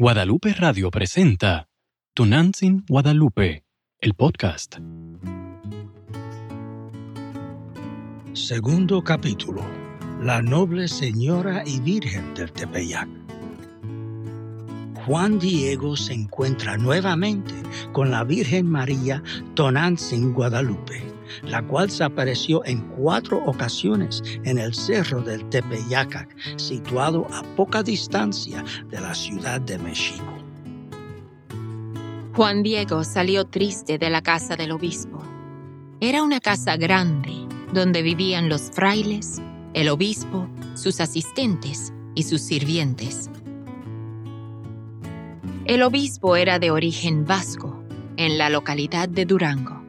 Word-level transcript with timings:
Guadalupe 0.00 0.54
Radio 0.54 0.90
presenta 0.90 1.68
Tunantzin 2.14 2.86
Guadalupe, 2.88 3.66
el 3.98 4.14
podcast. 4.14 4.76
Segundo 8.32 9.04
capítulo. 9.04 9.62
La 10.22 10.40
noble 10.40 10.88
señora 10.88 11.64
y 11.66 11.80
virgen 11.80 12.32
del 12.32 12.50
Tepeyac. 12.50 13.10
Juan 15.04 15.38
Diego 15.38 15.94
se 15.98 16.14
encuentra 16.14 16.78
nuevamente 16.78 17.52
con 17.92 18.10
la 18.10 18.24
Virgen 18.24 18.70
María 18.70 19.22
Tonantzin 19.52 20.32
Guadalupe, 20.32 21.09
la 21.42 21.62
cual 21.62 21.90
se 21.90 22.04
apareció 22.04 22.64
en 22.64 22.80
cuatro 22.96 23.42
ocasiones 23.44 24.22
en 24.44 24.58
el 24.58 24.74
cerro 24.74 25.22
del 25.22 25.48
Tepeyac, 25.48 26.28
situado 26.56 27.26
a 27.32 27.42
poca 27.56 27.82
distancia 27.82 28.64
de 28.88 29.00
la 29.00 29.14
ciudad 29.14 29.60
de 29.60 29.78
México. 29.78 30.24
Juan 32.34 32.62
Diego 32.62 33.04
salió 33.04 33.44
triste 33.44 33.98
de 33.98 34.08
la 34.08 34.22
casa 34.22 34.56
del 34.56 34.72
obispo. 34.72 35.22
Era 36.00 36.22
una 36.22 36.40
casa 36.40 36.76
grande 36.76 37.32
donde 37.72 38.02
vivían 38.02 38.48
los 38.48 38.70
frailes, 38.70 39.40
el 39.74 39.88
obispo, 39.88 40.48
sus 40.74 41.00
asistentes 41.00 41.92
y 42.14 42.22
sus 42.22 42.40
sirvientes. 42.40 43.30
El 45.66 45.82
obispo 45.82 46.36
era 46.36 46.58
de 46.58 46.70
origen 46.70 47.24
vasco, 47.24 47.80
en 48.16 48.38
la 48.38 48.50
localidad 48.50 49.08
de 49.08 49.24
Durango, 49.24 49.79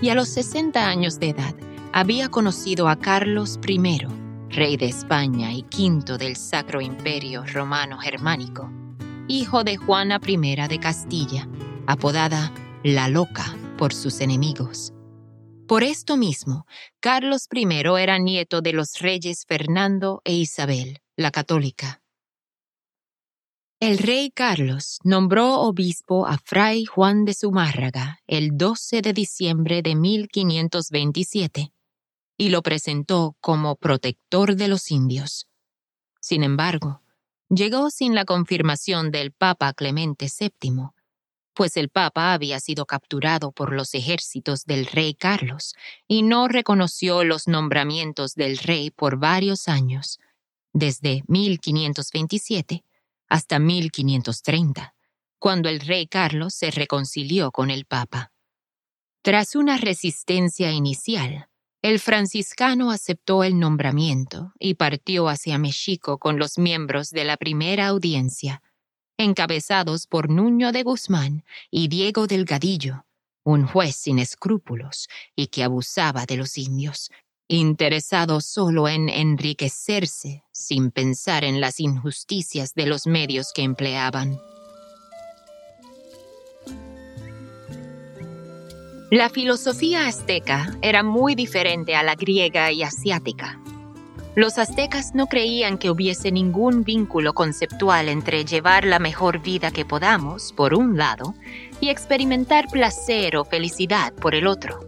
y 0.00 0.10
a 0.10 0.14
los 0.14 0.28
60 0.28 0.86
años 0.86 1.18
de 1.18 1.30
edad 1.30 1.54
había 1.92 2.28
conocido 2.28 2.88
a 2.88 2.96
Carlos 2.96 3.58
I, 3.66 4.06
rey 4.50 4.76
de 4.76 4.86
España 4.86 5.52
y 5.52 5.62
quinto 5.62 6.18
del 6.18 6.36
Sacro 6.36 6.80
Imperio 6.80 7.44
Romano 7.46 7.98
Germánico, 7.98 8.70
hijo 9.28 9.64
de 9.64 9.76
Juana 9.76 10.20
I 10.26 10.36
de 10.68 10.78
Castilla, 10.78 11.48
apodada 11.86 12.52
La 12.82 13.08
Loca 13.08 13.56
por 13.78 13.94
sus 13.94 14.20
enemigos. 14.20 14.92
Por 15.66 15.82
esto 15.82 16.16
mismo, 16.16 16.66
Carlos 17.00 17.48
I 17.52 17.66
era 17.98 18.18
nieto 18.18 18.60
de 18.60 18.72
los 18.72 18.98
reyes 19.00 19.44
Fernando 19.48 20.20
e 20.24 20.34
Isabel, 20.34 21.00
la 21.16 21.30
católica. 21.30 22.02
El 23.78 23.98
rey 23.98 24.30
Carlos 24.30 25.00
nombró 25.04 25.60
obispo 25.60 26.26
a 26.26 26.38
Fray 26.38 26.86
Juan 26.86 27.26
de 27.26 27.34
Zumárraga 27.34 28.20
el 28.26 28.56
12 28.56 29.02
de 29.02 29.12
diciembre 29.12 29.82
de 29.82 29.94
1527 29.94 31.74
y 32.38 32.48
lo 32.48 32.62
presentó 32.62 33.36
como 33.38 33.76
protector 33.76 34.56
de 34.56 34.68
los 34.68 34.90
indios. 34.90 35.46
Sin 36.22 36.42
embargo, 36.42 37.02
llegó 37.50 37.90
sin 37.90 38.14
la 38.14 38.24
confirmación 38.24 39.10
del 39.10 39.32
Papa 39.32 39.74
Clemente 39.74 40.28
VII, 40.40 40.88
pues 41.52 41.76
el 41.76 41.90
Papa 41.90 42.32
había 42.32 42.60
sido 42.60 42.86
capturado 42.86 43.52
por 43.52 43.74
los 43.74 43.92
ejércitos 43.92 44.64
del 44.64 44.86
rey 44.86 45.12
Carlos 45.12 45.74
y 46.08 46.22
no 46.22 46.48
reconoció 46.48 47.24
los 47.24 47.46
nombramientos 47.46 48.36
del 48.36 48.56
rey 48.56 48.90
por 48.90 49.18
varios 49.18 49.68
años, 49.68 50.18
desde 50.72 51.24
1527 51.26 52.82
hasta 53.28 53.58
1530, 53.58 54.94
cuando 55.38 55.68
el 55.68 55.80
rey 55.80 56.06
Carlos 56.06 56.54
se 56.54 56.70
reconcilió 56.70 57.52
con 57.52 57.70
el 57.70 57.84
Papa. 57.84 58.32
Tras 59.22 59.56
una 59.56 59.76
resistencia 59.76 60.70
inicial, 60.70 61.48
el 61.82 62.00
franciscano 62.00 62.90
aceptó 62.90 63.44
el 63.44 63.58
nombramiento 63.58 64.52
y 64.58 64.74
partió 64.74 65.28
hacia 65.28 65.58
México 65.58 66.18
con 66.18 66.38
los 66.38 66.58
miembros 66.58 67.10
de 67.10 67.24
la 67.24 67.36
primera 67.36 67.86
audiencia, 67.86 68.62
encabezados 69.18 70.06
por 70.06 70.30
Nuño 70.30 70.72
de 70.72 70.82
Guzmán 70.82 71.44
y 71.70 71.88
Diego 71.88 72.26
Delgadillo, 72.26 73.06
un 73.44 73.66
juez 73.66 73.96
sin 73.96 74.18
escrúpulos 74.18 75.08
y 75.34 75.46
que 75.46 75.62
abusaba 75.62 76.26
de 76.26 76.36
los 76.36 76.58
indios, 76.58 77.10
interesado 77.48 78.40
solo 78.40 78.88
en 78.88 79.08
enriquecerse 79.08 80.44
sin 80.52 80.90
pensar 80.90 81.44
en 81.44 81.60
las 81.60 81.80
injusticias 81.80 82.74
de 82.74 82.86
los 82.86 83.06
medios 83.06 83.52
que 83.54 83.62
empleaban. 83.62 84.38
La 89.10 89.30
filosofía 89.30 90.08
azteca 90.08 90.76
era 90.82 91.04
muy 91.04 91.36
diferente 91.36 91.94
a 91.94 92.02
la 92.02 92.16
griega 92.16 92.72
y 92.72 92.82
asiática. 92.82 93.60
Los 94.34 94.58
aztecas 94.58 95.14
no 95.14 95.28
creían 95.28 95.78
que 95.78 95.90
hubiese 95.90 96.32
ningún 96.32 96.82
vínculo 96.82 97.32
conceptual 97.32 98.08
entre 98.08 98.44
llevar 98.44 98.84
la 98.84 98.98
mejor 98.98 99.40
vida 99.40 99.70
que 99.70 99.84
podamos, 99.84 100.52
por 100.52 100.74
un 100.74 100.98
lado, 100.98 101.34
y 101.80 101.88
experimentar 101.88 102.66
placer 102.68 103.36
o 103.36 103.44
felicidad 103.44 104.12
por 104.12 104.34
el 104.34 104.48
otro. 104.48 104.80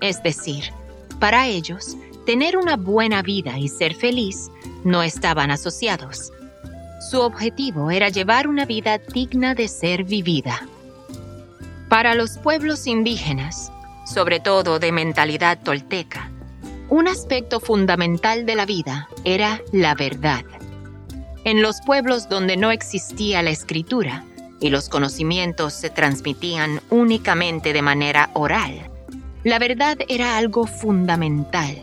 Es 0.00 0.22
decir, 0.22 0.72
para 1.18 1.46
ellos, 1.46 1.96
tener 2.26 2.56
una 2.56 2.76
buena 2.76 3.22
vida 3.22 3.58
y 3.58 3.68
ser 3.68 3.94
feliz 3.94 4.50
no 4.84 5.02
estaban 5.02 5.50
asociados. 5.50 6.32
Su 7.10 7.20
objetivo 7.20 7.90
era 7.90 8.08
llevar 8.08 8.48
una 8.48 8.64
vida 8.64 8.98
digna 8.98 9.54
de 9.54 9.68
ser 9.68 10.04
vivida. 10.04 10.66
Para 11.88 12.14
los 12.14 12.38
pueblos 12.38 12.86
indígenas, 12.86 13.72
sobre 14.04 14.40
todo 14.40 14.78
de 14.78 14.92
mentalidad 14.92 15.58
tolteca, 15.62 16.30
un 16.90 17.08
aspecto 17.08 17.60
fundamental 17.60 18.46
de 18.46 18.56
la 18.56 18.66
vida 18.66 19.08
era 19.24 19.62
la 19.72 19.94
verdad. 19.94 20.44
En 21.44 21.62
los 21.62 21.80
pueblos 21.80 22.28
donde 22.28 22.56
no 22.56 22.70
existía 22.70 23.42
la 23.42 23.50
escritura 23.50 24.24
y 24.60 24.70
los 24.70 24.88
conocimientos 24.88 25.72
se 25.72 25.90
transmitían 25.90 26.80
únicamente 26.90 27.72
de 27.72 27.82
manera 27.82 28.30
oral, 28.34 28.90
la 29.44 29.58
verdad 29.58 29.98
era 30.08 30.36
algo 30.36 30.66
fundamental. 30.66 31.76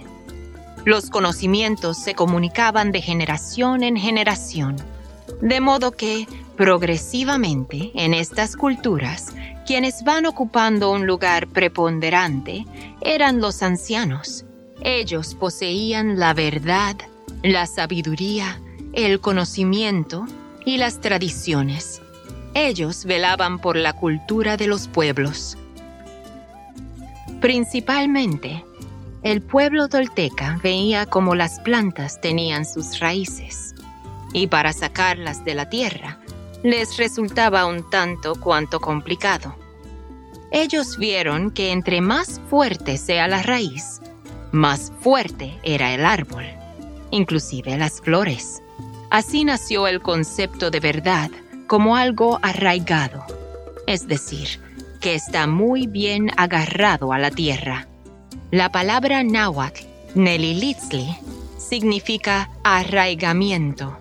Los 0.85 1.09
conocimientos 1.09 1.97
se 1.97 2.13
comunicaban 2.13 2.91
de 2.91 3.01
generación 3.01 3.83
en 3.83 3.97
generación, 3.97 4.75
de 5.41 5.59
modo 5.59 5.91
que, 5.91 6.27
progresivamente, 6.55 7.91
en 7.95 8.13
estas 8.13 8.55
culturas, 8.55 9.33
quienes 9.65 10.03
van 10.03 10.25
ocupando 10.25 10.91
un 10.91 11.07
lugar 11.07 11.47
preponderante 11.47 12.65
eran 13.01 13.41
los 13.41 13.63
ancianos. 13.63 14.45
Ellos 14.81 15.33
poseían 15.33 16.19
la 16.19 16.33
verdad, 16.33 16.95
la 17.41 17.65
sabiduría, 17.65 18.61
el 18.93 19.19
conocimiento 19.19 20.25
y 20.65 20.77
las 20.77 21.01
tradiciones. 21.01 22.01
Ellos 22.53 23.05
velaban 23.05 23.59
por 23.59 23.75
la 23.75 23.93
cultura 23.93 24.55
de 24.55 24.67
los 24.67 24.87
pueblos. 24.87 25.57
Principalmente, 27.45 28.65
el 29.21 29.39
pueblo 29.43 29.87
tolteca 29.87 30.59
veía 30.63 31.05
cómo 31.05 31.35
las 31.35 31.59
plantas 31.59 32.19
tenían 32.19 32.65
sus 32.65 32.97
raíces, 32.97 33.75
y 34.33 34.47
para 34.47 34.73
sacarlas 34.73 35.45
de 35.45 35.53
la 35.53 35.69
tierra 35.69 36.17
les 36.63 36.97
resultaba 36.97 37.67
un 37.67 37.87
tanto 37.91 38.33
cuanto 38.33 38.79
complicado. 38.79 39.55
Ellos 40.49 40.97
vieron 40.97 41.51
que 41.51 41.71
entre 41.71 42.01
más 42.01 42.41
fuerte 42.49 42.97
sea 42.97 43.27
la 43.27 43.43
raíz, 43.43 44.01
más 44.51 44.91
fuerte 45.01 45.53
era 45.61 45.93
el 45.93 46.03
árbol, 46.03 46.45
inclusive 47.11 47.77
las 47.77 48.01
flores. 48.01 48.63
Así 49.11 49.43
nació 49.43 49.85
el 49.85 50.01
concepto 50.01 50.71
de 50.71 50.79
verdad 50.79 51.29
como 51.67 51.95
algo 51.95 52.39
arraigado, 52.41 53.23
es 53.85 54.07
decir, 54.07 54.59
que 55.05 55.13
está 55.13 55.45
muy 55.45 55.85
bien 55.85 56.31
agarrado 56.35 57.13
a 57.13 57.19
la 57.19 57.29
tierra. 57.29 57.87
La 58.49 58.71
palabra 58.71 59.23
náhuatl, 59.23 59.85
Nelilitzli, 60.15 61.15
significa 61.59 62.49
arraigamiento. 62.63 63.99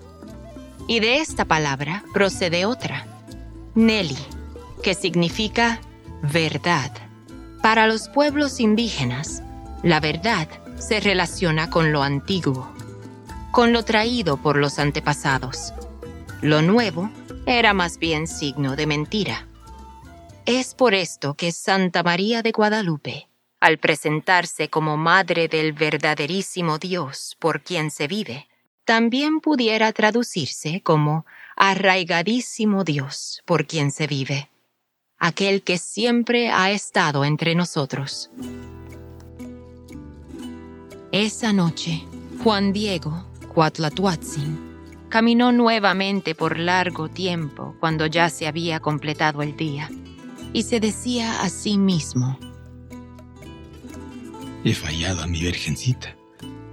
Y 0.87 1.01
de 1.01 1.19
esta 1.19 1.45
palabra 1.45 2.03
procede 2.11 2.65
otra, 2.65 3.05
Neli, 3.75 4.17
que 4.81 4.95
significa 4.95 5.79
verdad. 6.23 6.91
Para 7.61 7.85
los 7.85 8.09
pueblos 8.09 8.59
indígenas, 8.59 9.43
la 9.83 9.99
verdad 9.99 10.47
se 10.79 11.01
relaciona 11.01 11.69
con 11.69 11.91
lo 11.91 12.01
antiguo, 12.01 12.67
con 13.51 13.73
lo 13.73 13.85
traído 13.85 14.37
por 14.37 14.57
los 14.57 14.79
antepasados. 14.79 15.71
Lo 16.41 16.63
nuevo 16.63 17.11
era 17.45 17.75
más 17.75 17.99
bien 17.99 18.25
signo 18.25 18.75
de 18.75 18.87
mentira. 18.87 19.45
Es 20.45 20.75
por 20.75 20.93
esto 20.93 21.33
que 21.33 21.51
Santa 21.51 22.03
María 22.03 22.43
de 22.43 22.51
Guadalupe, 22.51 23.29
al 23.59 23.79
presentarse 23.79 24.69
como 24.69 24.95
Madre 24.95 25.47
del 25.47 25.73
verdaderísimo 25.73 26.77
Dios 26.77 27.35
por 27.39 27.63
quien 27.63 27.89
se 27.89 28.07
vive, 28.07 28.47
también 28.85 29.39
pudiera 29.39 29.91
traducirse 29.91 30.81
como 30.81 31.25
arraigadísimo 31.55 32.83
Dios 32.83 33.41
por 33.45 33.65
quien 33.65 33.89
se 33.89 34.05
vive, 34.05 34.51
aquel 35.17 35.63
que 35.63 35.79
siempre 35.79 36.51
ha 36.51 36.69
estado 36.69 37.25
entre 37.25 37.55
nosotros. 37.55 38.29
Esa 41.11 41.53
noche, 41.53 42.03
Juan 42.43 42.71
Diego, 42.71 43.25
Cuatlatuatzin, 43.51 45.07
caminó 45.09 45.51
nuevamente 45.51 46.35
por 46.35 46.59
largo 46.59 47.09
tiempo 47.09 47.75
cuando 47.79 48.05
ya 48.05 48.29
se 48.29 48.45
había 48.45 48.79
completado 48.79 49.41
el 49.41 49.57
día, 49.57 49.89
y 50.55 50.63
se 50.63 50.79
decía 50.79 51.41
a 51.41 51.49
sí 51.49 51.77
mismo, 51.77 52.39
He 54.63 54.73
fallado 54.73 55.21
a 55.21 55.27
mi 55.27 55.41
virgencita, 55.41 56.15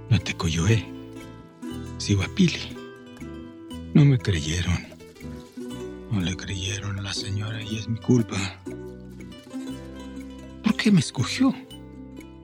no 0.09 0.17
te 0.19 0.33
coyoé, 0.35 0.85
Pili. 2.33 2.77
No 3.93 4.05
me 4.05 4.17
creyeron, 4.17 4.79
no 6.09 6.21
le 6.21 6.35
creyeron 6.37 6.97
a 6.97 7.01
la 7.01 7.13
señora 7.13 7.61
y 7.61 7.77
es 7.77 7.89
mi 7.89 7.99
culpa. 7.99 8.37
¿Por 10.63 10.75
qué 10.77 10.89
me 10.89 11.01
escogió? 11.01 11.53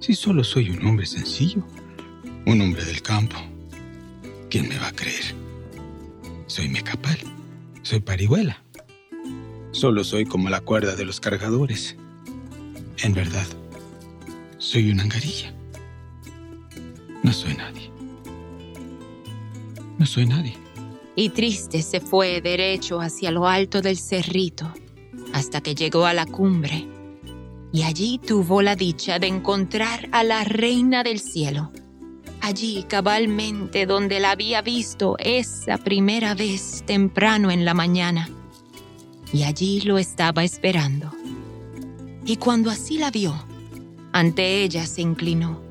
Si 0.01 0.15
solo 0.15 0.43
soy 0.43 0.69
un 0.71 0.85
hombre 0.85 1.05
sencillo, 1.05 1.65
un 2.45 2.59
hombre 2.59 2.83
del 2.83 3.01
campo. 3.01 3.37
¿Quién 4.49 4.67
me 4.67 4.77
va 4.77 4.89
a 4.89 4.91
creer? 4.91 5.35
Soy 6.47 6.67
mecapal, 6.67 7.17
soy 7.81 8.01
parihuela. 8.01 8.61
Solo 9.71 10.03
soy 10.03 10.25
como 10.25 10.49
la 10.49 10.61
cuerda 10.61 10.95
de 10.95 11.05
los 11.05 11.19
cargadores. 11.19 11.95
En 12.97 13.13
verdad, 13.13 13.45
soy 14.57 14.91
una 14.91 15.03
angarilla. 15.03 15.53
No 17.23 17.31
soy 17.33 17.55
nadie. 17.55 17.91
No 19.97 20.05
soy 20.05 20.25
nadie. 20.25 20.57
Y 21.15 21.29
triste 21.29 21.81
se 21.81 21.99
fue 21.99 22.41
derecho 22.41 23.01
hacia 23.01 23.31
lo 23.31 23.47
alto 23.47 23.81
del 23.81 23.97
cerrito, 23.97 24.73
hasta 25.33 25.61
que 25.61 25.75
llegó 25.75 26.05
a 26.05 26.13
la 26.13 26.25
cumbre. 26.25 26.87
Y 27.71 27.83
allí 27.83 28.19
tuvo 28.19 28.61
la 28.61 28.75
dicha 28.75 29.19
de 29.19 29.27
encontrar 29.27 30.09
a 30.11 30.23
la 30.23 30.43
reina 30.43 31.03
del 31.03 31.19
cielo 31.19 31.71
allí 32.41 32.83
cabalmente 32.87 33.85
donde 33.85 34.19
la 34.19 34.31
había 34.31 34.61
visto 34.61 35.15
esa 35.19 35.77
primera 35.77 36.33
vez 36.33 36.83
temprano 36.85 37.51
en 37.51 37.65
la 37.65 37.73
mañana. 37.73 38.29
Y 39.31 39.43
allí 39.43 39.81
lo 39.81 39.97
estaba 39.97 40.43
esperando. 40.43 41.11
Y 42.25 42.37
cuando 42.37 42.69
así 42.69 42.97
la 42.97 43.11
vio, 43.11 43.33
ante 44.11 44.63
ella 44.63 44.85
se 44.85 45.01
inclinó 45.01 45.61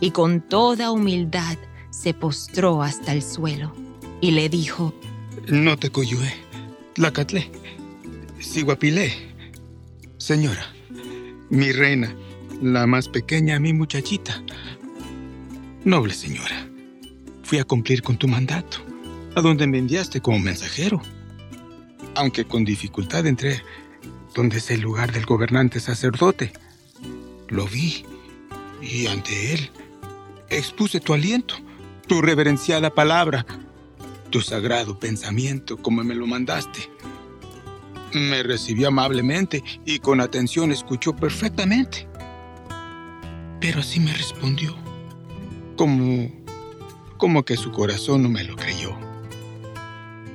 y 0.00 0.10
con 0.10 0.40
toda 0.40 0.90
humildad 0.90 1.56
se 1.90 2.14
postró 2.14 2.82
hasta 2.82 3.12
el 3.12 3.22
suelo 3.22 3.72
y 4.20 4.32
le 4.32 4.48
dijo, 4.48 4.94
No 5.48 5.76
te 5.78 5.90
coyué, 5.90 6.32
la 6.96 7.12
catlé, 7.12 7.50
siguapilé. 8.40 9.12
Señora, 10.18 10.66
mi 11.50 11.72
reina, 11.72 12.14
la 12.62 12.86
más 12.86 13.08
pequeña, 13.08 13.60
mi 13.60 13.72
muchachita, 13.72 14.42
Noble 15.86 16.14
señora, 16.14 16.68
fui 17.44 17.58
a 17.58 17.64
cumplir 17.64 18.02
con 18.02 18.16
tu 18.16 18.26
mandato, 18.26 18.78
a 19.36 19.40
donde 19.40 19.68
me 19.68 19.78
enviaste 19.78 20.20
como 20.20 20.40
mensajero. 20.40 21.00
Aunque 22.16 22.46
con 22.46 22.64
dificultad 22.64 23.26
entré 23.26 23.62
donde 24.34 24.58
es 24.58 24.70
el 24.70 24.80
lugar 24.80 25.12
del 25.12 25.24
gobernante 25.24 25.80
sacerdote. 25.80 26.52
Lo 27.48 27.66
vi 27.66 28.04
y 28.82 29.06
ante 29.06 29.54
él 29.54 29.70
expuse 30.48 31.00
tu 31.00 31.14
aliento, 31.14 31.54
tu 32.06 32.20
reverenciada 32.20 32.90
palabra, 32.90 33.46
tu 34.30 34.40
sagrado 34.40 34.98
pensamiento 34.98 35.76
como 35.76 36.04
me 36.04 36.14
lo 36.14 36.26
mandaste. 36.26 36.90
Me 38.12 38.42
recibió 38.42 38.88
amablemente 38.88 39.62
y 39.84 39.98
con 39.98 40.20
atención 40.20 40.72
escuchó 40.72 41.14
perfectamente. 41.14 42.08
Pero 43.60 43.80
así 43.80 44.00
me 44.00 44.12
respondió 44.12 44.76
como, 45.76 46.30
como 47.16 47.44
que 47.44 47.56
su 47.56 47.72
corazón 47.72 48.22
no 48.22 48.28
me 48.28 48.44
lo 48.44 48.56
creyó. 48.56 48.96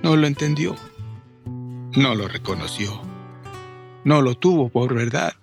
No 0.03 0.15
lo 0.15 0.27
entendió. 0.27 0.75
No 1.95 2.15
lo 2.15 2.29
reconoció. 2.29 3.01
No 4.05 4.21
lo 4.21 4.35
tuvo 4.35 4.69
por 4.69 4.93
verdad. 4.95 5.33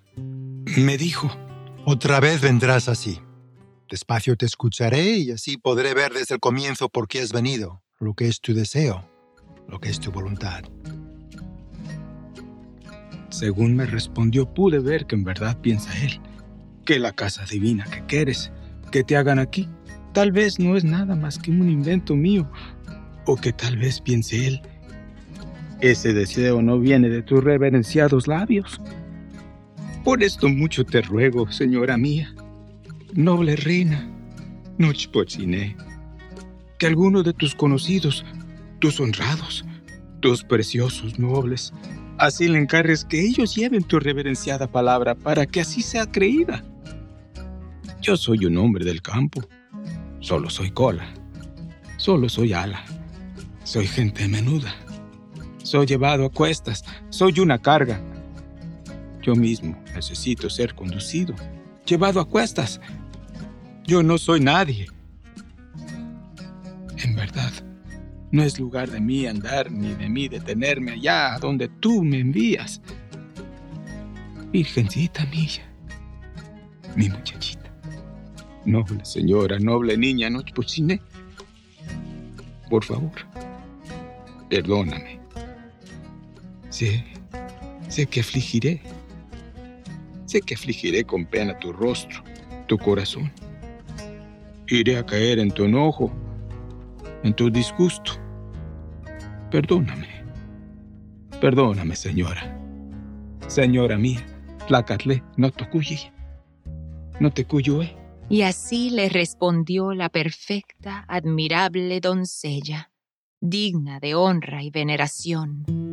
Me 0.78 0.96
dijo. 0.96 1.30
Otra 1.84 2.20
vez 2.20 2.40
vendrás 2.40 2.88
así. 2.88 3.20
Despacio 3.90 4.34
te 4.34 4.46
escucharé 4.46 5.18
y 5.18 5.30
así 5.30 5.58
podré 5.58 5.92
ver 5.92 6.12
desde 6.14 6.36
el 6.36 6.40
comienzo 6.40 6.88
por 6.88 7.06
qué 7.06 7.20
has 7.20 7.32
venido, 7.32 7.82
lo 7.98 8.14
que 8.14 8.28
es 8.28 8.40
tu 8.40 8.54
deseo, 8.54 9.06
lo 9.68 9.78
que 9.78 9.90
es 9.90 10.00
tu 10.00 10.10
voluntad. 10.10 10.64
Según 13.28 13.76
me 13.76 13.84
respondió, 13.84 14.52
pude 14.52 14.78
ver 14.78 15.06
que 15.06 15.16
en 15.16 15.24
verdad 15.24 15.60
piensa 15.60 15.90
él, 16.02 16.20
que 16.86 16.98
la 16.98 17.12
casa 17.12 17.44
divina 17.44 17.84
que 17.84 18.04
quieres, 18.06 18.52
que 18.90 19.04
te 19.04 19.16
hagan 19.16 19.38
aquí, 19.38 19.68
tal 20.14 20.32
vez 20.32 20.58
no 20.58 20.76
es 20.76 20.84
nada 20.84 21.14
más 21.14 21.38
que 21.38 21.50
un 21.50 21.68
invento 21.68 22.16
mío, 22.16 22.50
o 23.26 23.36
que 23.36 23.52
tal 23.52 23.76
vez 23.76 24.00
piense 24.00 24.46
él, 24.46 24.62
ese 25.80 26.12
deseo 26.12 26.62
no 26.62 26.78
viene 26.78 27.08
de 27.08 27.22
tus 27.22 27.42
reverenciados 27.42 28.26
labios. 28.26 28.80
Por 30.04 30.22
esto 30.22 30.48
mucho 30.48 30.84
te 30.84 31.02
ruego, 31.02 31.50
señora 31.50 31.96
mía, 31.96 32.34
noble 33.14 33.56
reina, 33.56 34.08
Nochpochiné, 34.78 35.76
que 36.78 36.86
alguno 36.86 37.22
de 37.22 37.32
tus 37.32 37.54
conocidos, 37.54 38.24
tus 38.78 39.00
honrados, 39.00 39.64
tus 40.20 40.44
preciosos 40.44 41.18
nobles, 41.18 41.72
así 42.18 42.48
le 42.48 42.58
encargues 42.58 43.04
que 43.04 43.20
ellos 43.20 43.54
lleven 43.54 43.82
tu 43.82 43.98
reverenciada 43.98 44.66
palabra 44.66 45.14
para 45.14 45.46
que 45.46 45.60
así 45.60 45.82
sea 45.82 46.06
creída. 46.06 46.64
Yo 48.00 48.16
soy 48.16 48.46
un 48.46 48.56
hombre 48.56 48.84
del 48.84 49.02
campo, 49.02 49.42
Solo 50.20 50.50
soy 50.50 50.70
cola. 50.70 51.08
Solo 51.96 52.28
soy 52.28 52.52
ala. 52.52 52.84
Soy 53.64 53.86
gente 53.86 54.26
menuda. 54.26 54.74
Soy 55.68 55.84
llevado 55.84 56.24
a 56.24 56.30
cuestas. 56.30 56.82
Soy 57.10 57.40
una 57.40 57.58
carga. 57.58 58.00
Yo 59.20 59.34
mismo 59.34 59.76
necesito 59.94 60.48
ser 60.48 60.74
conducido. 60.74 61.34
Llevado 61.84 62.20
a 62.20 62.24
cuestas. 62.24 62.80
Yo 63.84 64.02
no 64.02 64.16
soy 64.16 64.40
nadie. 64.40 64.86
En 67.04 67.14
verdad, 67.14 67.52
no 68.30 68.42
es 68.42 68.58
lugar 68.58 68.90
de 68.90 68.98
mí 68.98 69.26
andar 69.26 69.70
ni 69.70 69.92
de 69.92 70.08
mí 70.08 70.26
detenerme 70.28 70.92
allá 70.92 71.36
donde 71.38 71.68
tú 71.68 72.02
me 72.02 72.20
envías. 72.20 72.80
Virgencita 74.50 75.26
mía, 75.26 75.70
mi 76.96 77.10
muchachita. 77.10 77.70
Noble 78.64 79.04
señora, 79.04 79.58
noble 79.58 79.98
niña, 79.98 80.30
no. 80.30 80.42
Por 82.70 82.84
favor, 82.84 83.12
perdóname. 84.48 85.17
Sé, 86.78 87.02
sé 87.88 88.06
que 88.06 88.20
afligiré. 88.20 88.80
Sé 90.26 90.40
que 90.40 90.54
afligiré 90.54 91.02
con 91.02 91.26
pena 91.26 91.58
tu 91.58 91.72
rostro, 91.72 92.22
tu 92.68 92.78
corazón. 92.78 93.32
Iré 94.68 94.96
a 94.96 95.04
caer 95.04 95.40
en 95.40 95.50
tu 95.50 95.64
enojo, 95.64 96.12
en 97.24 97.34
tu 97.34 97.50
disgusto. 97.50 98.12
Perdóname. 99.50 100.06
Perdóname, 101.40 101.96
señora. 101.96 102.56
Señora 103.48 103.98
mía, 103.98 104.24
catlé, 104.86 105.24
no 105.36 105.50
te 105.50 105.68
cuye. 105.68 106.12
No 107.18 107.32
te 107.32 107.44
cuyo, 107.44 107.82
eh. 107.82 107.92
Y 108.28 108.42
así 108.42 108.90
le 108.90 109.08
respondió 109.08 109.94
la 109.94 110.10
perfecta, 110.10 111.04
admirable 111.08 111.98
doncella, 111.98 112.92
digna 113.40 113.98
de 113.98 114.14
honra 114.14 114.62
y 114.62 114.70
veneración. 114.70 115.87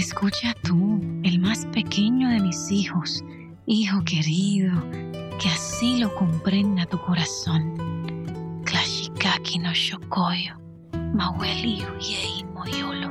Escucha 0.00 0.54
tú, 0.62 0.98
el 1.24 1.38
más 1.40 1.66
pequeño 1.66 2.30
de 2.30 2.40
mis 2.40 2.70
hijos, 2.70 3.22
hijo 3.66 4.02
querido, 4.02 4.72
que 5.38 5.50
así 5.50 5.98
lo 5.98 6.14
comprenda 6.14 6.86
tu 6.86 6.98
corazón. 7.02 7.74
Klashikaki 8.64 9.58
no 9.58 9.74
shokoyo, 9.74 10.54
maweli 11.12 11.84
uyei 11.84 12.42
moyolo. 12.54 13.10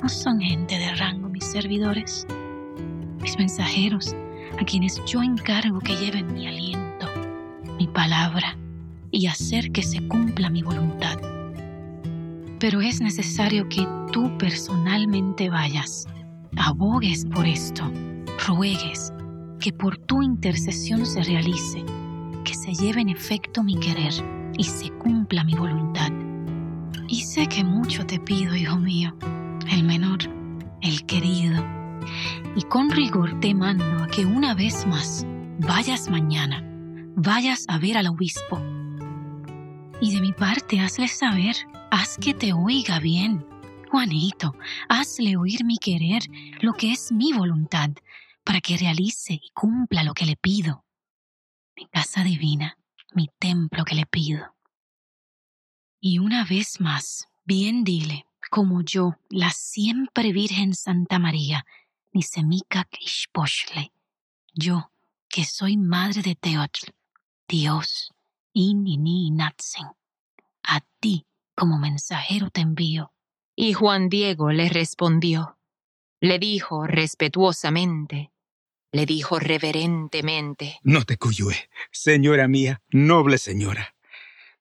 No 0.00 0.08
son 0.08 0.38
gente 0.38 0.78
de 0.78 0.94
rango 0.94 1.28
mis 1.28 1.44
servidores, 1.44 2.24
mis 3.20 3.36
mensajeros, 3.36 4.14
a 4.60 4.64
quienes 4.64 5.04
yo 5.06 5.24
encargo 5.24 5.80
que 5.80 5.96
lleven 5.96 6.32
mi 6.32 6.46
aliento, 6.46 7.08
mi 7.80 7.88
palabra 7.88 8.56
y 9.10 9.26
hacer 9.26 9.72
que 9.72 9.82
se 9.82 10.06
cumpla 10.06 10.50
mi 10.50 10.62
voluntad. 10.62 11.31
Pero 12.62 12.80
es 12.80 13.00
necesario 13.00 13.68
que 13.68 13.84
tú 14.12 14.38
personalmente 14.38 15.50
vayas, 15.50 16.06
abogues 16.56 17.24
por 17.24 17.44
esto, 17.44 17.90
ruegues 18.46 19.12
que 19.58 19.72
por 19.72 19.96
tu 19.96 20.22
intercesión 20.22 21.04
se 21.04 21.24
realice, 21.24 21.84
que 22.44 22.54
se 22.54 22.72
lleve 22.72 23.00
en 23.00 23.08
efecto 23.08 23.64
mi 23.64 23.80
querer 23.80 24.12
y 24.56 24.62
se 24.62 24.90
cumpla 24.90 25.42
mi 25.42 25.54
voluntad. 25.54 26.12
Y 27.08 27.22
sé 27.22 27.48
que 27.48 27.64
mucho 27.64 28.06
te 28.06 28.20
pido, 28.20 28.54
hijo 28.54 28.78
mío, 28.78 29.12
el 29.68 29.82
menor, 29.82 30.20
el 30.82 31.04
querido, 31.04 31.60
y 32.54 32.62
con 32.62 32.90
rigor 32.90 33.40
te 33.40 33.54
mando 33.54 34.04
a 34.04 34.06
que 34.06 34.24
una 34.24 34.54
vez 34.54 34.86
más 34.86 35.26
vayas 35.58 36.08
mañana, 36.08 36.62
vayas 37.16 37.64
a 37.66 37.78
ver 37.78 37.98
al 37.98 38.06
obispo. 38.06 38.62
Y 40.00 40.14
de 40.14 40.20
mi 40.20 40.32
parte, 40.32 40.78
hazle 40.78 41.08
saber, 41.08 41.56
haz 41.92 42.16
que 42.16 42.32
te 42.32 42.54
oiga 42.54 42.98
bien. 43.00 43.46
Juanito, 43.90 44.56
hazle 44.88 45.36
oír 45.36 45.62
mi 45.62 45.76
querer, 45.76 46.22
lo 46.62 46.72
que 46.72 46.90
es 46.90 47.12
mi 47.12 47.34
voluntad, 47.34 47.90
para 48.44 48.62
que 48.62 48.78
realice 48.78 49.34
y 49.34 49.50
cumpla 49.52 50.02
lo 50.02 50.14
que 50.14 50.24
le 50.24 50.36
pido. 50.36 50.86
Mi 51.76 51.86
casa 51.88 52.24
divina, 52.24 52.78
mi 53.14 53.28
templo 53.38 53.84
que 53.84 53.94
le 53.94 54.06
pido. 54.06 54.56
Y 56.00 56.18
una 56.18 56.46
vez 56.46 56.80
más, 56.80 57.28
bien 57.44 57.84
dile, 57.84 58.24
como 58.50 58.80
yo, 58.80 59.18
la 59.28 59.50
siempre 59.50 60.32
Virgen 60.32 60.74
Santa 60.74 61.18
María, 61.18 61.66
ni 62.14 62.22
semika 62.22 62.88
Ishposhle, 63.00 63.92
yo, 64.54 64.90
que 65.28 65.44
soy 65.44 65.76
madre 65.76 66.22
de 66.22 66.36
Teotl, 66.36 66.92
Dios, 67.46 68.14
y 68.54 68.74
ni 68.74 69.30
Natsen, 69.30 69.88
a 70.62 70.80
ti 70.98 71.26
como 71.54 71.78
mensajero 71.78 72.50
te 72.50 72.60
envío. 72.60 73.12
Y 73.54 73.74
Juan 73.74 74.08
Diego 74.08 74.50
le 74.50 74.68
respondió, 74.68 75.58
le 76.20 76.38
dijo 76.38 76.86
respetuosamente, 76.86 78.32
le 78.92 79.06
dijo 79.06 79.38
reverentemente. 79.38 80.78
No 80.82 81.04
te 81.04 81.16
cuyue, 81.16 81.68
señora 81.90 82.48
mía, 82.48 82.82
noble 82.90 83.38
señora, 83.38 83.94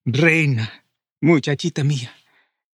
reina, 0.04 0.86
muchachita 1.22 1.84
mía, 1.84 2.14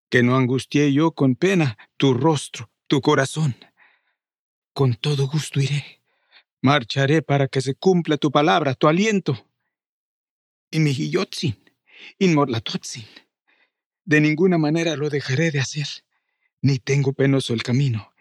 que 0.09 0.23
no 0.23 0.37
angustié 0.37 0.93
yo 0.93 1.11
con 1.11 1.35
pena 1.35 1.77
tu 1.97 2.13
rostro, 2.13 2.71
tu 2.87 3.01
corazón. 3.01 3.55
Con 4.73 4.95
todo 4.95 5.27
gusto 5.27 5.59
iré, 5.59 6.01
marcharé 6.61 7.21
para 7.21 7.47
que 7.47 7.61
se 7.61 7.75
cumpla 7.75 8.17
tu 8.17 8.31
palabra, 8.31 8.73
tu 8.73 8.87
aliento. 8.87 9.47
Y 10.71 10.79
mi 10.79 10.93
guillotzin, 10.93 11.57
inmorlatotzin. 12.19 13.05
De 14.07 14.21
ninguna 14.21 14.57
manera 14.57 14.95
lo 14.95 15.09
dejaré 15.09 15.51
de 15.51 15.59
hacer, 15.59 15.85
ni 16.61 16.79
tengo 16.79 17.11
penoso 17.11 17.53
el 17.53 17.61
camino. 17.61 18.13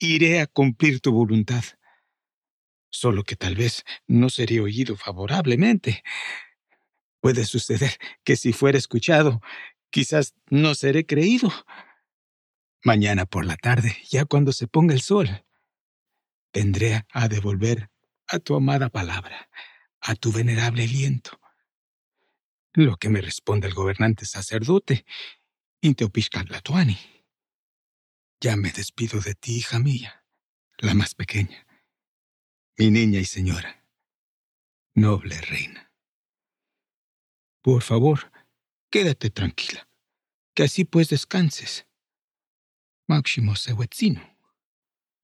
Iré 0.00 0.40
a 0.40 0.48
cumplir 0.48 1.00
tu 1.00 1.12
voluntad. 1.12 1.62
Solo 2.90 3.22
que 3.22 3.36
tal 3.36 3.54
vez 3.54 3.84
no 4.08 4.30
seré 4.30 4.58
oído 4.58 4.96
favorablemente. 4.96 6.02
Puede 7.20 7.44
suceder 7.44 7.98
que 8.24 8.34
si 8.34 8.52
fuera 8.52 8.78
escuchado, 8.78 9.40
quizás 9.90 10.34
no 10.50 10.74
seré 10.74 11.06
creído. 11.06 11.52
Mañana 12.82 13.24
por 13.24 13.44
la 13.46 13.56
tarde, 13.56 13.96
ya 14.10 14.24
cuando 14.24 14.50
se 14.50 14.66
ponga 14.66 14.92
el 14.92 15.02
sol, 15.02 15.44
vendré 16.52 17.06
a 17.12 17.28
devolver 17.28 17.90
a 18.26 18.40
tu 18.40 18.56
amada 18.56 18.88
palabra, 18.88 19.48
a 20.00 20.16
tu 20.16 20.32
venerable 20.32 20.82
aliento. 20.82 21.38
Lo 22.78 22.96
que 22.96 23.08
me 23.08 23.20
responde 23.20 23.66
el 23.66 23.74
gobernante 23.74 24.24
sacerdote, 24.24 25.04
Inteopiscatlatuani. 25.80 26.96
Ya 28.40 28.54
me 28.54 28.70
despido 28.70 29.18
de 29.18 29.34
ti, 29.34 29.56
hija 29.56 29.80
mía, 29.80 30.24
la 30.76 30.94
más 30.94 31.16
pequeña, 31.16 31.66
mi 32.76 32.92
niña 32.92 33.18
y 33.18 33.24
señora, 33.24 33.84
noble 34.94 35.40
reina. 35.40 35.92
Por 37.62 37.82
favor, 37.82 38.30
quédate 38.92 39.30
tranquila, 39.30 39.88
que 40.54 40.62
así 40.62 40.84
pues 40.84 41.08
descanses. 41.08 41.84
Máximo 43.08 43.56
Sehuetzino. 43.56 44.22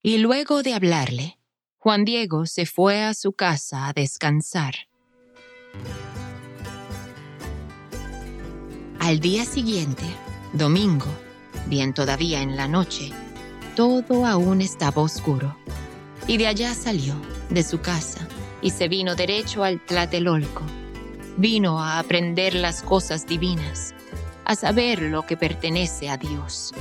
Y 0.03 0.19
luego 0.19 0.65
de 0.65 0.75
hablarle, 0.75 1.39
Juan 1.79 2.05
Diego 2.05 2.47
se 2.47 2.67
fue 2.67 3.05
a 3.05 3.15
su 3.15 3.33
casa 3.33 3.87
a 3.87 3.93
descansar. 3.93 4.89
Al 9.05 9.21
día 9.21 9.45
siguiente, 9.45 10.03
domingo, 10.55 11.09
bien 11.67 11.93
todavía 11.93 12.41
en 12.41 12.57
la 12.57 12.67
noche, 12.67 13.11
todo 13.77 14.25
aún 14.25 14.63
estaba 14.63 15.03
oscuro. 15.03 15.59
Y 16.27 16.39
de 16.39 16.47
allá 16.47 16.73
salió, 16.73 17.15
de 17.51 17.63
su 17.65 17.83
casa, 17.83 18.27
y 18.63 18.71
se 18.71 18.89
vino 18.89 19.15
derecho 19.15 19.63
al 19.63 19.79
Tlatelolco. 19.79 20.63
Vino 21.37 21.83
a 21.83 21.99
aprender 21.99 22.55
las 22.55 22.83
cosas 22.83 23.27
divinas, 23.27 23.95
a 24.47 24.55
saber 24.55 25.03
lo 25.03 25.27
que 25.27 25.37
pertenece 25.37 26.09
a 26.09 26.17
Dios, 26.17 26.73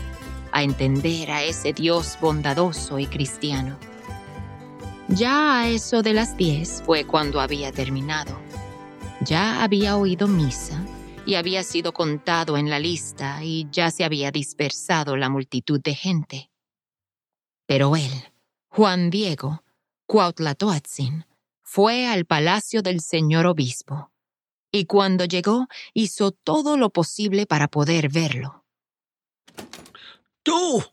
a 0.53 0.63
entender 0.63 1.29
a 1.29 1.43
ese 1.43 1.73
Dios 1.73 2.17
bondadoso 2.21 2.99
y 2.99 3.07
cristiano. 3.07 3.75
Ya 5.09 5.59
a 5.59 5.67
eso 5.67 6.01
de 6.01 6.13
las 6.13 6.37
diez 6.37 6.83
fue 6.85 7.03
cuando 7.03 7.41
había 7.41 7.73
terminado. 7.73 8.39
Ya 9.19 9.61
había 9.61 9.97
oído 9.97 10.29
misa 10.29 10.82
y 11.25 11.35
había 11.35 11.63
sido 11.63 11.93
contado 11.93 12.57
en 12.57 12.69
la 12.69 12.79
lista 12.79 13.43
y 13.43 13.67
ya 13.71 13.91
se 13.91 14.03
había 14.03 14.31
dispersado 14.31 15.15
la 15.15 15.29
multitud 15.29 15.79
de 15.81 15.95
gente. 15.95 16.51
Pero 17.65 17.95
él, 17.95 18.11
Juan 18.69 19.09
Diego, 19.09 19.63
Cuautlatoatzin, 20.05 21.25
fue 21.61 22.07
al 22.07 22.25
palacio 22.25 22.81
del 22.81 23.01
señor 23.01 23.47
obispo, 23.47 24.11
y 24.71 24.85
cuando 24.85 25.25
llegó 25.25 25.67
hizo 25.93 26.31
todo 26.31 26.77
lo 26.77 26.89
posible 26.89 27.45
para 27.45 27.67
poder 27.67 28.09
verlo. 28.09 28.65
¿Tú? 30.43 30.83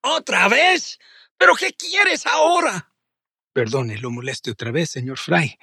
¿Otra 0.00 0.48
vez? 0.48 0.98
¿Pero 1.36 1.54
qué 1.54 1.72
quieres 1.72 2.26
ahora? 2.26 2.92
Perdone, 3.52 3.98
lo 3.98 4.10
moleste 4.10 4.52
otra 4.52 4.70
vez, 4.70 4.90
señor 4.90 5.18
Fray, 5.18 5.58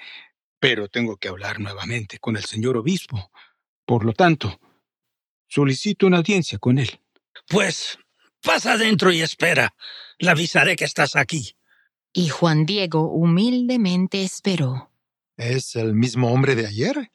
pero 0.60 0.90
tengo 0.90 1.18
que 1.18 1.30
hablar 1.30 1.60
nuevamente 1.60 2.20
con 2.20 2.36
el 2.36 2.46
señor 2.46 2.78
obispo. 2.78 3.32
Por 3.90 4.06
lo 4.06 4.14
tanto, 4.14 4.62
solicito 5.48 6.06
una 6.06 6.18
audiencia 6.18 6.60
con 6.60 6.78
él. 6.78 7.02
Pues 7.48 7.98
pasa 8.40 8.74
adentro 8.74 9.12
y 9.12 9.22
espera. 9.22 9.74
Le 10.20 10.30
avisaré 10.30 10.76
que 10.76 10.86
estás 10.86 11.16
aquí. 11.16 11.56
Y 12.14 12.30
Juan 12.30 12.68
Diego 12.68 13.12
humildemente 13.12 14.22
esperó. 14.22 14.92
¿Es 15.38 15.76
el 15.76 15.96
mismo 15.96 16.32
hombre 16.32 16.54
de 16.54 16.68
ayer? 16.68 17.12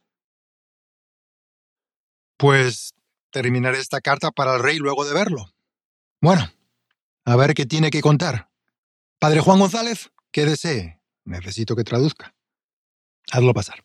Pues 2.36 2.94
terminaré 3.30 3.78
esta 3.78 4.00
carta 4.00 4.32
para 4.32 4.56
el 4.56 4.62
rey 4.64 4.78
luego 4.78 5.04
de 5.04 5.14
verlo. 5.14 5.54
Bueno, 6.20 6.50
a 7.24 7.36
ver 7.36 7.54
qué 7.54 7.66
tiene 7.66 7.92
que 7.92 8.00
contar. 8.00 8.50
Padre 9.20 9.38
Juan 9.38 9.60
González, 9.60 10.10
¿qué 10.32 10.44
desee? 10.44 11.00
Necesito 11.24 11.76
que 11.76 11.84
traduzca. 11.84 12.34
Hazlo 13.30 13.54
pasar 13.54 13.84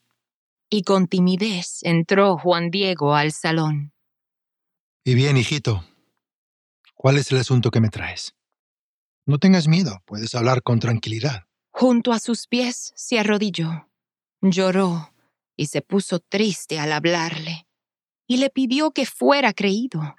y 0.70 0.84
con 0.84 1.08
timidez 1.08 1.80
entró 1.82 2.38
Juan 2.38 2.70
Diego 2.70 3.16
al 3.16 3.32
salón. 3.32 3.92
Y 5.04 5.16
bien, 5.16 5.38
hijito, 5.38 5.84
¿cuál 6.94 7.18
es 7.18 7.32
el 7.32 7.40
asunto 7.40 7.72
que 7.72 7.82
me 7.82 7.90
traes? 7.90 8.36
No 9.26 9.40
tengas 9.40 9.68
miedo, 9.68 10.02
puedes 10.06 10.36
hablar 10.36 10.62
con 10.62 10.80
tranquilidad. 10.80 11.46
Junto 11.72 12.12
a 12.12 12.20
sus 12.20 12.48
pies 12.48 12.94
se 12.96 13.20
arrodilló, 13.20 13.90
lloró 14.42 15.14
y 15.56 15.68
se 15.68 15.82
puso 15.82 16.20
triste 16.20 16.80
al 16.80 16.92
hablarle, 16.92 17.68
y 18.28 18.38
le 18.38 18.50
pidió 18.50 18.92
que 18.92 19.06
fuera 19.06 19.54
creído. 19.54 20.16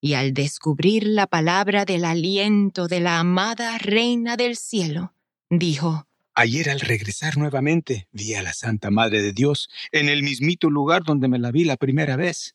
Y 0.00 0.14
al 0.14 0.32
descubrir 0.32 1.06
la 1.06 1.26
palabra 1.26 1.84
del 1.84 2.04
aliento 2.04 2.88
de 2.88 3.00
la 3.00 3.18
amada 3.18 3.78
Reina 3.78 4.36
del 4.36 4.56
Cielo, 4.56 5.14
dijo, 5.50 6.07
Ayer 6.40 6.70
al 6.70 6.78
regresar 6.78 7.36
nuevamente 7.36 8.06
vi 8.12 8.34
a 8.34 8.42
la 8.44 8.52
Santa 8.52 8.92
Madre 8.92 9.22
de 9.22 9.32
Dios 9.32 9.68
en 9.90 10.08
el 10.08 10.22
mismito 10.22 10.70
lugar 10.70 11.02
donde 11.02 11.26
me 11.26 11.40
la 11.40 11.50
vi 11.50 11.64
la 11.64 11.76
primera 11.76 12.14
vez. 12.14 12.54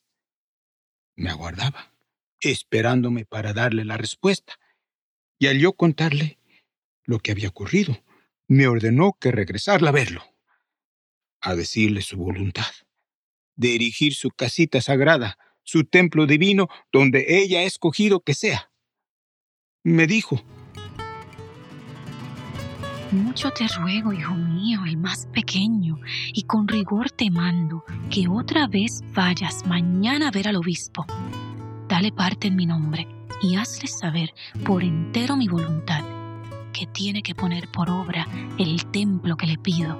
Me 1.16 1.28
aguardaba, 1.28 1.92
esperándome 2.40 3.26
para 3.26 3.52
darle 3.52 3.84
la 3.84 3.98
respuesta, 3.98 4.54
y 5.38 5.48
al 5.48 5.58
yo 5.58 5.74
contarle 5.74 6.38
lo 7.04 7.18
que 7.18 7.32
había 7.32 7.50
ocurrido, 7.50 8.02
me 8.48 8.68
ordenó 8.68 9.18
que 9.20 9.30
regresara 9.32 9.86
a 9.86 9.92
verlo, 9.92 10.24
a 11.42 11.54
decirle 11.54 12.00
su 12.00 12.16
voluntad, 12.16 12.72
de 13.54 13.74
erigir 13.74 14.14
su 14.14 14.30
casita 14.30 14.80
sagrada, 14.80 15.36
su 15.62 15.84
templo 15.84 16.24
divino, 16.24 16.70
donde 16.90 17.26
ella 17.28 17.58
ha 17.58 17.64
escogido 17.64 18.20
que 18.20 18.32
sea. 18.32 18.72
Me 19.82 20.06
dijo, 20.06 20.42
mucho 23.14 23.50
te 23.50 23.66
ruego, 23.68 24.12
hijo 24.12 24.34
mío, 24.34 24.80
el 24.86 24.96
más 24.96 25.26
pequeño, 25.32 25.98
y 26.32 26.42
con 26.42 26.68
rigor 26.68 27.10
te 27.10 27.30
mando 27.30 27.84
que 28.10 28.28
otra 28.28 28.66
vez 28.66 29.02
vayas 29.14 29.64
mañana 29.66 30.28
a 30.28 30.30
ver 30.30 30.48
al 30.48 30.56
obispo. 30.56 31.06
Dale 31.88 32.12
parte 32.12 32.48
en 32.48 32.56
mi 32.56 32.66
nombre 32.66 33.08
y 33.40 33.56
hazle 33.56 33.88
saber 33.88 34.34
por 34.64 34.82
entero 34.82 35.36
mi 35.36 35.48
voluntad, 35.48 36.04
que 36.72 36.86
tiene 36.86 37.22
que 37.22 37.34
poner 37.34 37.70
por 37.70 37.88
obra 37.88 38.26
el 38.58 38.84
templo 38.86 39.36
que 39.36 39.46
le 39.46 39.58
pido. 39.58 39.98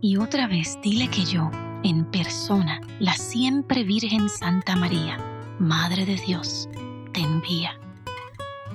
Y 0.00 0.16
otra 0.16 0.46
vez 0.46 0.78
dile 0.82 1.08
que 1.08 1.24
yo, 1.24 1.50
en 1.82 2.04
persona, 2.04 2.80
la 3.00 3.14
siempre 3.14 3.84
Virgen 3.84 4.28
Santa 4.28 4.76
María, 4.76 5.18
Madre 5.58 6.06
de 6.06 6.16
Dios, 6.16 6.68
te 7.12 7.20
envía. 7.20 7.78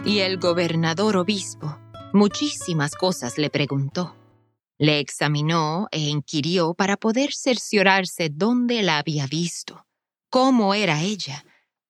Y 0.05 0.19
el 0.19 0.39
gobernador 0.39 1.17
obispo, 1.17 1.77
Muchísimas 2.13 2.95
cosas 2.95 3.37
le 3.37 3.49
preguntó. 3.49 4.15
Le 4.79 4.99
examinó 4.99 5.87
e 5.91 5.99
inquirió 5.99 6.73
para 6.73 6.97
poder 6.97 7.33
cerciorarse 7.33 8.29
dónde 8.29 8.81
la 8.81 8.97
había 8.97 9.27
visto, 9.27 9.85
¿Cómo 10.29 10.75
era 10.75 11.01
ella? 11.01 11.43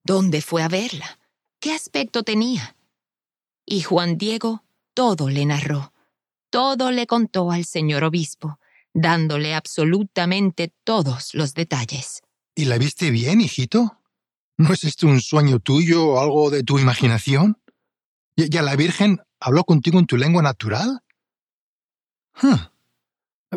¿Dónde 0.03 0.41
fue 0.41 0.63
a 0.63 0.69
verla? 0.69 1.19
¿Qué 1.59 1.73
aspecto 1.73 2.23
tenía? 2.23 2.77
Y 3.65 3.81
Juan 3.81 4.17
Diego 4.17 4.63
todo 4.93 5.29
le 5.29 5.45
narró, 5.45 5.93
todo 6.49 6.91
le 6.91 7.05
contó 7.05 7.51
al 7.51 7.65
señor 7.65 8.05
obispo, 8.05 8.59
dándole 8.93 9.55
absolutamente 9.55 10.73
todos 10.85 11.33
los 11.33 11.53
detalles. 11.53 12.21
¿Y 12.55 12.65
la 12.65 12.77
viste 12.77 13.11
bien, 13.11 13.41
hijito? 13.41 13.97
¿No 14.57 14.73
es 14.73 14.85
esto 14.85 15.07
un 15.07 15.19
sueño 15.19 15.59
tuyo 15.59 16.05
o 16.07 16.19
algo 16.21 16.49
de 16.49 16.63
tu 16.63 16.79
imaginación? 16.79 17.57
¿Y 18.48 18.58
a 18.58 18.62
la 18.62 18.75
Virgen 18.77 19.19
habló 19.41 19.65
contigo 19.65 20.00
en 20.00 20.05
tu 20.05 20.15
lengua 20.15 20.41
natural? 20.41 21.01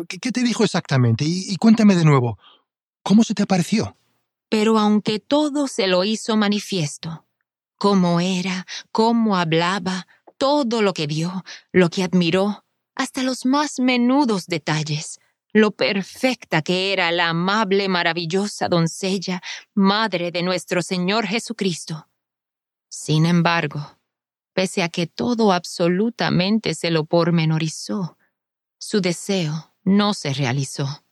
¿Qué, 0.09 0.31
te 0.31 0.43
dijo 0.43 0.63
exactamente? 0.65 1.23
y 1.25 1.55
cuéntame 1.55 1.95
de 1.95 2.03
nuevo, 2.03 2.37
¿cómo 3.01 3.23
se 3.23 3.33
te 3.33 3.43
apareció? 3.43 3.95
Pero 4.49 4.77
aunque 4.77 5.19
todo 5.19 5.67
se 5.67 5.87
lo 5.87 6.03
hizo 6.03 6.35
manifiesto, 6.35 7.25
cómo 7.77 8.19
era, 8.19 8.65
cómo 8.91 9.37
hablaba, 9.37 10.05
todo 10.37 10.81
lo 10.81 10.93
que 10.93 11.07
vio, 11.07 11.45
lo 11.71 11.89
que 11.89 12.03
admiró, 12.03 12.65
hasta 12.93 13.23
los 13.23 13.45
más 13.45 13.79
menudos 13.79 14.47
detalles, 14.47 15.19
lo 15.53 15.71
perfecta 15.71 16.61
que 16.61 16.91
era 16.91 17.11
la 17.11 17.29
amable, 17.29 17.87
maravillosa 17.87 18.67
doncella, 18.67 19.41
madre 19.73 20.31
de 20.31 20.43
nuestro 20.43 20.81
Señor 20.81 21.25
Jesucristo. 21.25 22.09
Sin 22.89 23.25
embargo, 23.25 23.97
pese 24.53 24.83
a 24.83 24.89
que 24.89 25.07
todo 25.07 25.51
absolutamente 25.51 26.75
se 26.75 26.91
lo 26.91 27.05
pormenorizó, 27.05 28.17
su 28.77 29.01
deseo 29.01 29.73
no 29.83 30.13
se 30.13 30.33
realizó. 30.33 31.05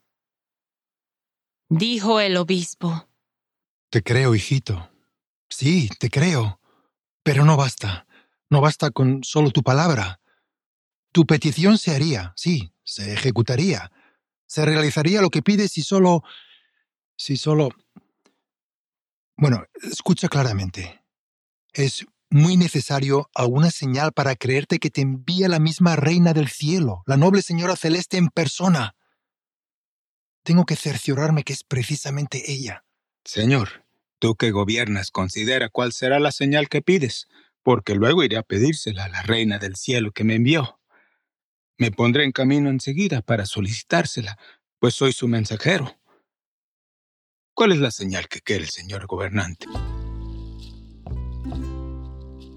Dijo 1.69 2.19
el 2.19 2.37
obispo. 2.37 3.07
Te 3.89 4.03
creo, 4.03 4.35
hijito. 4.35 4.89
Sí, 5.49 5.89
te 5.99 6.09
creo. 6.09 6.59
Pero 7.23 7.45
no 7.45 7.57
basta. 7.57 8.07
No 8.49 8.61
basta 8.61 8.91
con 8.91 9.23
solo 9.23 9.51
tu 9.51 9.63
palabra. 9.63 10.19
Tu 11.13 11.25
petición 11.25 11.77
se 11.77 11.95
haría, 11.95 12.33
sí, 12.35 12.73
se 12.83 13.13
ejecutaría. 13.13 13.91
Se 14.47 14.65
realizaría 14.65 15.21
lo 15.21 15.29
que 15.29 15.41
pides 15.41 15.71
si 15.71 15.81
solo... 15.81 16.23
si 17.15 17.37
solo... 17.37 17.69
Bueno, 19.37 19.65
escucha 19.81 20.27
claramente. 20.27 21.03
Es 21.73 22.05
muy 22.31 22.55
necesario 22.55 23.29
alguna 23.35 23.69
señal 23.69 24.13
para 24.13 24.35
creerte 24.35 24.79
que 24.79 24.89
te 24.89 25.01
envía 25.01 25.49
la 25.49 25.59
misma 25.59 25.97
reina 25.97 26.33
del 26.33 26.47
cielo, 26.47 27.03
la 27.05 27.17
noble 27.17 27.41
señora 27.41 27.75
celeste 27.75 28.17
en 28.17 28.29
persona. 28.29 28.95
Tengo 30.43 30.65
que 30.65 30.77
cerciorarme 30.77 31.43
que 31.43 31.53
es 31.53 31.63
precisamente 31.63 32.51
ella. 32.51 32.85
Señor, 33.25 33.85
tú 34.17 34.35
que 34.35 34.51
gobiernas, 34.51 35.11
considera 35.11 35.69
cuál 35.69 35.91
será 35.91 36.19
la 36.19 36.31
señal 36.31 36.69
que 36.69 36.81
pides, 36.81 37.27
porque 37.63 37.95
luego 37.95 38.23
iré 38.23 38.37
a 38.37 38.43
pedírsela 38.43 39.05
a 39.05 39.09
la 39.09 39.21
reina 39.21 39.59
del 39.59 39.75
cielo 39.75 40.11
que 40.11 40.23
me 40.23 40.35
envió. 40.35 40.79
Me 41.77 41.91
pondré 41.91 42.23
en 42.23 42.31
camino 42.31 42.69
enseguida 42.69 43.21
para 43.21 43.45
solicitársela, 43.45 44.37
pues 44.79 44.95
soy 44.95 45.11
su 45.11 45.27
mensajero. 45.27 45.95
¿Cuál 47.53 47.73
es 47.73 47.79
la 47.79 47.91
señal 47.91 48.29
que 48.29 48.39
quiere 48.39 48.63
el 48.63 48.69
señor 48.69 49.05
gobernante? 49.05 49.67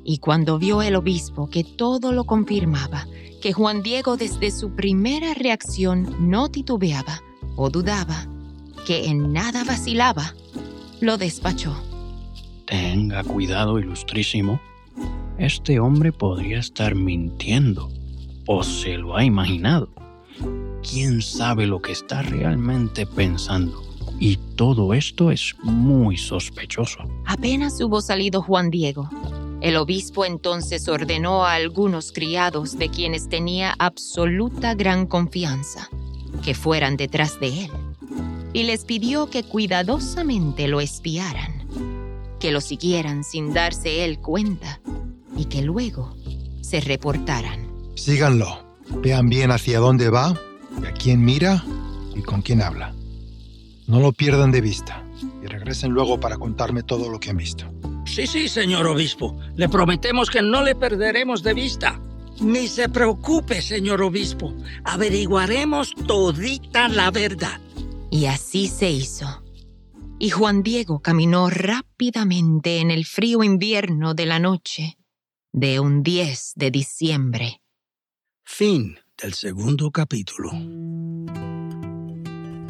Y 0.04 0.18
cuando 0.18 0.58
vio 0.58 0.82
el 0.82 0.96
obispo 0.96 1.48
que 1.48 1.64
todo 1.64 2.12
lo 2.12 2.24
confirmaba, 2.24 3.06
que 3.40 3.52
Juan 3.52 3.82
Diego 3.82 4.16
desde 4.16 4.50
su 4.50 4.70
primera 4.74 5.34
reacción 5.34 6.30
no 6.30 6.50
titubeaba 6.50 7.22
o 7.56 7.70
dudaba, 7.70 8.26
que 8.86 9.06
en 9.06 9.32
nada 9.32 9.64
vacilaba, 9.64 10.34
lo 11.00 11.16
despachó. 11.16 11.74
Tenga 12.66 13.22
cuidado, 13.24 13.78
ilustrísimo. 13.78 14.60
Este 15.38 15.80
hombre 15.80 16.12
podría 16.12 16.58
estar 16.58 16.94
mintiendo 16.94 17.90
o 18.46 18.62
se 18.62 18.96
lo 18.98 19.16
ha 19.16 19.24
imaginado. 19.24 19.88
¿Quién 20.82 21.22
sabe 21.22 21.66
lo 21.66 21.80
que 21.80 21.92
está 21.92 22.22
realmente 22.22 23.06
pensando? 23.06 23.82
Y 24.20 24.36
todo 24.56 24.94
esto 24.94 25.30
es 25.30 25.54
muy 25.62 26.16
sospechoso. 26.16 26.98
Apenas 27.26 27.80
hubo 27.80 28.00
salido 28.00 28.42
Juan 28.42 28.70
Diego. 28.70 29.08
El 29.64 29.78
obispo 29.78 30.26
entonces 30.26 30.88
ordenó 30.88 31.46
a 31.46 31.54
algunos 31.54 32.12
criados 32.12 32.76
de 32.76 32.90
quienes 32.90 33.30
tenía 33.30 33.74
absoluta 33.78 34.74
gran 34.74 35.06
confianza 35.06 35.88
que 36.44 36.52
fueran 36.54 36.98
detrás 36.98 37.40
de 37.40 37.64
él 37.64 37.70
y 38.52 38.64
les 38.64 38.84
pidió 38.84 39.30
que 39.30 39.42
cuidadosamente 39.42 40.68
lo 40.68 40.82
espiaran, 40.82 41.66
que 42.38 42.52
lo 42.52 42.60
siguieran 42.60 43.24
sin 43.24 43.54
darse 43.54 44.04
él 44.04 44.18
cuenta 44.18 44.82
y 45.34 45.46
que 45.46 45.62
luego 45.62 46.14
se 46.60 46.82
reportaran. 46.82 47.66
Síganlo, 47.94 48.66
vean 49.02 49.30
bien 49.30 49.50
hacia 49.50 49.78
dónde 49.78 50.10
va, 50.10 50.26
a 50.26 50.92
quién 50.92 51.24
mira 51.24 51.64
y 52.14 52.20
con 52.20 52.42
quién 52.42 52.60
habla. 52.60 52.94
No 53.86 53.98
lo 54.00 54.12
pierdan 54.12 54.52
de 54.52 54.60
vista 54.60 55.02
y 55.42 55.46
regresen 55.46 55.90
luego 55.90 56.20
para 56.20 56.36
contarme 56.36 56.82
todo 56.82 57.08
lo 57.08 57.18
que 57.18 57.30
han 57.30 57.38
visto. 57.38 57.73
Sí, 58.06 58.26
sí, 58.26 58.48
señor 58.48 58.86
obispo. 58.86 59.36
Le 59.56 59.68
prometemos 59.68 60.30
que 60.30 60.42
no 60.42 60.62
le 60.62 60.74
perderemos 60.74 61.42
de 61.42 61.54
vista. 61.54 62.00
Ni 62.40 62.68
se 62.68 62.88
preocupe, 62.88 63.62
señor 63.62 64.02
obispo. 64.02 64.54
Averiguaremos 64.84 65.94
todita 66.06 66.88
la 66.88 67.10
verdad. 67.10 67.60
Y 68.10 68.26
así 68.26 68.68
se 68.68 68.90
hizo. 68.90 69.42
Y 70.18 70.30
Juan 70.30 70.62
Diego 70.62 71.00
caminó 71.00 71.50
rápidamente 71.50 72.78
en 72.78 72.90
el 72.90 73.04
frío 73.04 73.42
invierno 73.42 74.14
de 74.14 74.26
la 74.26 74.38
noche 74.38 74.96
de 75.52 75.80
un 75.80 76.02
10 76.02 76.52
de 76.56 76.70
diciembre. 76.70 77.60
Fin 78.44 78.98
del 79.20 79.34
segundo 79.34 79.90
capítulo. 79.90 80.50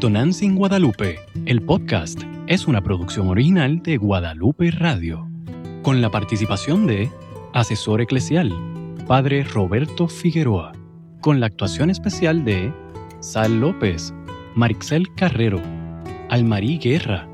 Tonantzin 0.04 0.54
Guadalupe, 0.54 1.18
el 1.46 1.62
podcast, 1.62 2.24
es 2.46 2.66
una 2.66 2.82
producción 2.82 3.28
original 3.28 3.82
de 3.82 3.96
Guadalupe 3.96 4.70
Radio, 4.70 5.26
con 5.80 6.02
la 6.02 6.10
participación 6.10 6.86
de 6.86 7.10
asesor 7.54 8.02
eclesial, 8.02 8.52
Padre 9.08 9.44
Roberto 9.44 10.06
Figueroa, 10.06 10.72
con 11.22 11.40
la 11.40 11.46
actuación 11.46 11.88
especial 11.88 12.44
de 12.44 12.70
Sal 13.20 13.60
López, 13.60 14.12
Marixel 14.54 15.06
Carrero, 15.14 15.62
Almarí 16.28 16.76
Guerra, 16.76 17.26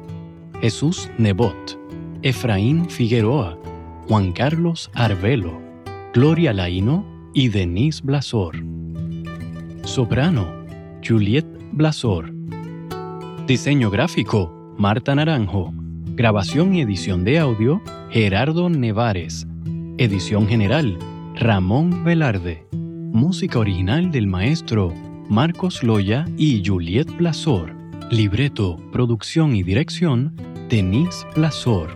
Jesús 0.61 1.11
Nebot, 1.19 1.77
Efraín 2.23 2.89
Figueroa, 2.89 3.59
Juan 4.07 4.31
Carlos 4.31 4.93
Arbelo, 4.95 5.61
Gloria 6.15 6.53
Laino 6.53 7.05
y 7.35 7.49
Denise 7.49 8.01
Blasor. 8.05 8.55
Soprano, 9.83 10.47
Juliet 11.05 11.47
Blasor. 11.73 12.40
Diseño 13.51 13.91
gráfico, 13.91 14.55
Marta 14.79 15.13
Naranjo. 15.13 15.73
Grabación 16.15 16.73
y 16.73 16.83
edición 16.83 17.25
de 17.25 17.41
audio, 17.41 17.83
Gerardo 18.09 18.71
Nevares. 18.71 19.45
Edición 19.99 20.47
general, 20.47 20.97
Ramón 21.35 22.05
Velarde. 22.05 22.65
Música 22.71 23.59
original 23.59 24.13
del 24.13 24.29
maestro 24.29 24.95
Marcos 25.29 25.83
Loya 25.83 26.27
y 26.37 26.63
Juliet 26.65 27.09
Blasor. 27.17 27.75
Libreto, 28.13 28.77
producción 28.93 29.57
y 29.57 29.65
dirección, 29.65 30.37
Denise 30.69 31.27
Blasor. 31.35 31.93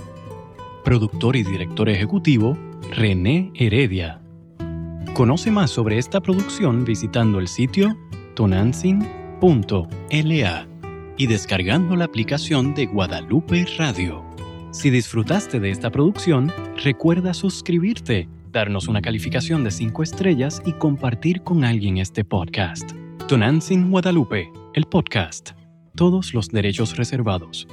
Productor 0.83 1.37
y 1.37 1.45
director 1.45 1.89
ejecutivo, 1.89 2.59
René 2.91 3.53
Heredia. 3.55 4.21
Conoce 5.13 5.53
más 5.53 5.71
sobre 5.71 5.99
esta 5.99 6.21
producción 6.21 6.85
visitando 6.85 7.39
el 7.39 7.47
sitio 7.47 7.97
tonantzin.la 8.35 10.74
y 11.17 11.27
descargando 11.27 11.97
la 11.97 12.07
aplicación 12.07 12.75
de 12.75 12.87
Guadalupe 12.87 13.67
Radio. 13.79 14.25
Si 14.73 14.91
disfrutaste 14.91 15.61
de 15.61 15.71
esta 15.71 15.91
producción, 15.91 16.53
recuerda 16.83 17.33
suscribirte, 17.35 18.29
darnos 18.51 18.89
una 18.89 19.01
calificación 19.01 19.63
de 19.63 19.71
5 19.71 20.03
estrellas 20.03 20.63
y 20.67 20.73
compartir 20.73 21.43
con 21.43 21.65
alguien 21.65 21.99
este 21.99 22.25
podcast. 22.25 22.93
Tonantzin 23.29 23.91
Guadalupe, 23.91 24.51
el 24.75 24.85
podcast. 24.85 25.53
Todos 25.95 26.35
los 26.35 26.49
derechos 26.49 26.97
reservados. 26.97 27.69